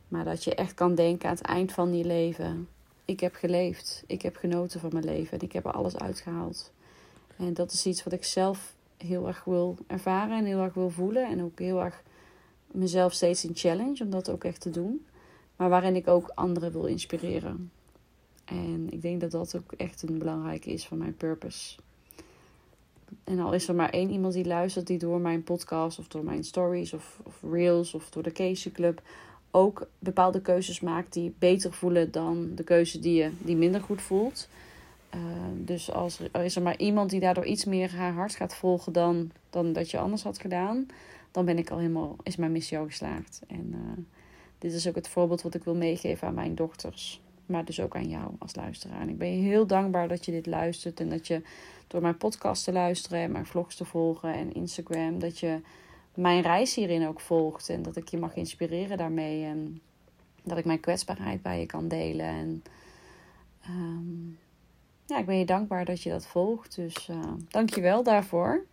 Maar 0.08 0.24
dat 0.24 0.44
je 0.44 0.56
echt 0.56 0.74
kan 0.74 0.96
denken 0.96 1.30
aan 1.30 1.36
het 1.36 1.46
eind 1.46 1.72
van 1.72 1.98
je 1.98 2.06
leven. 2.06 2.68
Ik 3.06 3.20
heb 3.20 3.36
geleefd. 3.36 4.04
Ik 4.08 4.22
heb 4.22 4.36
genoten 4.36 4.80
van 4.80 4.90
mijn 4.94 5.06
leven. 5.06 5.40
En 5.40 5.46
ik 5.46 5.52
heb 5.52 5.66
er 5.66 5.72
alles 5.72 5.98
uitgehaald. 5.98 6.72
En 7.38 7.54
dat 7.54 7.72
is 7.72 7.86
iets 7.86 8.04
wat 8.04 8.14
ik 8.14 8.24
zelf 8.24 8.76
heel 8.98 9.28
erg 9.28 9.44
wil 9.44 9.78
ervaren 9.88 10.38
en 10.38 10.46
heel 10.46 10.62
erg 10.62 10.74
wil 10.74 10.90
voelen. 10.90 11.28
En 11.28 11.44
ook 11.44 11.60
heel 11.60 11.84
erg 11.84 12.04
mezelf 12.72 13.14
steeds 13.14 13.46
in 13.46 13.56
challenge 13.56 14.04
om 14.04 14.10
dat 14.10 14.30
ook 14.30 14.44
echt 14.44 14.62
te 14.62 14.70
doen. 14.70 15.06
Maar 15.56 15.70
waarin 15.70 15.96
ik 15.96 16.08
ook 16.08 16.32
anderen 16.36 16.72
wil 16.72 16.86
inspireren. 16.86 17.72
En 18.46 18.88
ik 18.92 19.02
denk 19.02 19.22
dat 19.22 19.32
dat 19.32 19.56
ook 19.56 19.72
echt 19.72 20.02
een 20.02 20.18
belangrijke 20.18 20.70
is 20.70 20.86
van 20.86 20.98
mijn 20.98 21.16
purpose. 21.16 21.78
En 23.24 23.40
al 23.40 23.54
is 23.54 23.68
er 23.68 23.76
maar 23.76 23.90
één 23.90 24.12
iemand 24.12 24.34
die 24.34 24.46
luistert 24.46 24.88
die 24.88 24.98
door 24.98 25.20
mijn 25.20 25.44
podcast 25.44 26.00
of 26.00 26.08
door 26.08 26.24
mijn 26.24 26.44
stories 26.44 26.94
of, 26.94 27.20
of 27.24 27.42
reels 27.52 27.94
of 27.94 28.10
door 28.10 28.24
de 28.24 28.32
Casey 28.32 28.72
Club 28.72 29.02
ook 29.52 29.88
bepaalde 30.00 30.42
keuzes 30.42 30.80
maakt 30.80 31.14
die 31.14 31.34
beter 31.40 31.74
voelen 31.74 32.12
dan 32.12 32.52
de 32.56 32.64
keuze 32.64 33.00
die 33.00 33.16
je 33.16 33.32
die 33.38 33.56
minder 33.56 33.82
goed 33.82 34.02
voelt. 34.02 34.50
Uh, 35.18 35.22
dus 35.56 35.92
als 35.92 36.20
er, 36.20 36.44
is 36.44 36.56
er 36.56 36.62
maar 36.62 36.78
iemand 36.78 37.10
die 37.10 37.20
daardoor 37.20 37.46
iets 37.46 37.66
meer 37.66 37.96
haar 37.96 38.14
hart 38.14 38.36
gaat 38.36 38.56
volgen 38.56 38.94
dan, 38.94 39.32
dan 39.50 39.74
dat 39.74 39.92
je 39.92 39.98
anders 39.98 40.24
had 40.24 40.40
gedaan, 40.40 40.86
dan 41.32 41.46
ben 41.46 41.58
ik 41.58 41.70
al 41.70 41.78
helemaal, 41.78 42.16
is 42.24 42.36
mijn 42.36 42.52
missie 42.52 42.78
al 42.78 42.86
geslaagd. 42.86 43.42
En 43.48 43.68
uh, 43.72 44.04
dit 44.58 44.74
is 44.74 44.88
ook 44.88 44.96
het 44.96 45.08
voorbeeld 45.08 45.42
wat 45.42 45.56
ik 45.56 45.64
wil 45.64 45.76
meegeven 45.76 46.28
aan 46.28 46.34
mijn 46.34 46.56
dochters, 46.56 47.22
maar 47.46 47.66
dus 47.66 47.80
ook 47.80 47.96
aan 47.96 48.10
jou 48.10 48.32
als 48.40 48.56
luisteraar. 48.56 49.10
Ik 49.10 49.18
ben 49.18 49.38
je 49.38 49.44
heel 49.44 49.68
dankbaar 49.68 50.08
dat 50.08 50.26
je 50.26 50.32
dit 50.32 50.46
luistert 50.46 51.00
en 51.00 51.10
dat 51.10 51.28
je 51.28 51.42
door 51.88 52.02
mijn 52.02 52.18
podcast 52.18 52.64
te 52.64 52.72
luisteren 52.72 53.20
en 53.20 53.32
mijn 53.32 53.46
vlogs 53.46 53.76
te 53.76 53.86
volgen 53.86 54.34
en 54.34 54.54
Instagram, 54.54 55.20
dat 55.20 55.40
je 55.40 55.62
mijn 56.18 56.42
reis 56.42 56.76
hierin 56.76 57.08
ook 57.08 57.20
volgt. 57.20 57.70
En 57.70 57.82
dat 57.82 57.96
ik 57.96 58.08
je 58.08 58.18
mag 58.18 58.36
inspireren 58.36 58.98
daarmee. 58.98 59.44
En 59.44 59.82
dat 60.44 60.58
ik 60.58 60.66
mijn 60.66 60.80
kwetsbaarheid 60.80 61.42
bij 61.42 61.60
je 61.60 61.66
kan 61.66 61.88
delen. 61.88 62.26
En 62.26 62.64
um, 63.70 64.38
ja, 65.08 65.18
ik 65.18 65.26
ben 65.26 65.38
je 65.38 65.46
dankbaar 65.46 65.86
dat 65.86 66.04
je 66.04 66.10
dat 66.10 66.28
volgt. 66.28 66.76
Dus 66.76 67.08
uh, 67.12 67.18
dank 67.50 67.70
je 67.70 67.82
wel 67.82 68.04
daarvoor. 68.04 68.66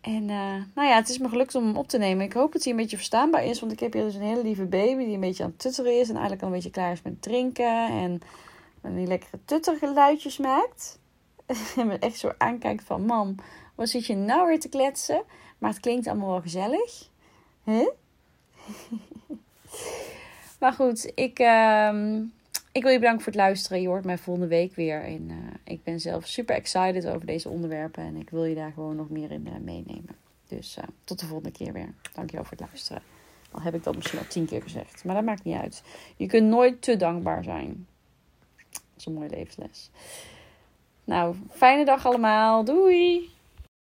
En 0.00 0.22
uh, 0.22 0.54
nou 0.74 0.88
ja, 0.88 0.94
het 0.94 1.08
is 1.08 1.18
me 1.18 1.28
gelukt 1.28 1.54
om 1.54 1.64
hem 1.64 1.76
op 1.76 1.88
te 1.88 1.98
nemen. 1.98 2.24
Ik 2.24 2.32
hoop 2.32 2.52
dat 2.52 2.62
hij 2.62 2.72
een 2.72 2.78
beetje 2.78 2.96
verstaanbaar 2.96 3.44
is. 3.44 3.60
Want 3.60 3.72
ik 3.72 3.80
heb 3.80 3.92
hier 3.92 4.02
dus 4.02 4.14
een 4.14 4.22
hele 4.22 4.42
lieve 4.42 4.64
baby 4.64 5.04
die 5.04 5.14
een 5.14 5.20
beetje 5.20 5.42
aan 5.42 5.50
het 5.50 5.58
tutteren 5.58 5.98
is. 6.00 6.08
En 6.08 6.14
eigenlijk 6.14 6.42
al 6.42 6.48
een 6.48 6.54
beetje 6.54 6.70
klaar 6.70 6.92
is 6.92 7.02
met 7.02 7.22
drinken. 7.22 7.88
En 7.88 8.20
die 8.94 9.06
lekkere 9.06 9.38
tuttergeluidjes 9.44 10.38
maakt. 10.38 10.98
en 11.76 11.86
me 11.86 11.98
echt 11.98 12.18
zo 12.18 12.32
aankijkt 12.38 12.84
van... 12.84 13.06
Mam, 13.06 13.34
wat 13.74 13.88
zit 13.88 14.06
je 14.06 14.14
nou 14.14 14.46
weer 14.46 14.60
te 14.60 14.68
kletsen? 14.68 15.22
Maar 15.58 15.70
het 15.70 15.80
klinkt 15.80 16.06
allemaal 16.06 16.30
wel 16.30 16.40
gezellig. 16.40 17.08
Huh? 17.64 17.88
maar 20.60 20.72
goed, 20.72 21.12
ik, 21.14 21.38
uh, 21.38 22.20
ik 22.76 22.82
wil 22.82 22.90
je 22.90 22.98
bedanken 22.98 23.22
voor 23.22 23.32
het 23.32 23.40
luisteren. 23.40 23.80
Je 23.80 23.88
hoort 23.88 24.04
mij 24.04 24.18
volgende 24.18 24.48
week 24.48 24.74
weer. 24.74 25.04
En 25.04 25.28
uh, 25.30 25.36
ik 25.64 25.82
ben 25.82 26.00
zelf 26.00 26.26
super 26.26 26.54
excited 26.54 27.06
over 27.06 27.26
deze 27.26 27.48
onderwerpen. 27.48 28.04
En 28.04 28.16
ik 28.16 28.30
wil 28.30 28.44
je 28.44 28.54
daar 28.54 28.72
gewoon 28.72 28.96
nog 28.96 29.10
meer 29.10 29.30
in 29.30 29.46
uh, 29.46 29.52
meenemen. 29.60 30.16
Dus 30.48 30.76
uh, 30.78 30.84
tot 31.04 31.20
de 31.20 31.26
volgende 31.26 31.52
keer 31.52 31.72
weer. 31.72 31.94
Dankjewel 32.14 32.44
voor 32.44 32.56
het 32.56 32.66
luisteren. 32.68 33.02
Al 33.50 33.60
heb 33.60 33.74
ik 33.74 33.84
dat 33.84 33.94
misschien 33.94 34.18
al 34.18 34.26
tien 34.28 34.46
keer 34.46 34.62
gezegd. 34.62 35.04
Maar 35.04 35.14
dat 35.14 35.24
maakt 35.24 35.44
niet 35.44 35.56
uit. 35.56 35.82
Je 36.16 36.26
kunt 36.26 36.48
nooit 36.48 36.82
te 36.82 36.96
dankbaar 36.96 37.44
zijn. 37.44 37.86
Dat 38.70 38.82
is 38.96 39.06
een 39.06 39.12
mooie 39.12 39.30
levensles. 39.30 39.90
Nou, 41.04 41.36
fijne 41.50 41.84
dag 41.84 42.06
allemaal. 42.06 42.64
Doei! 42.64 43.35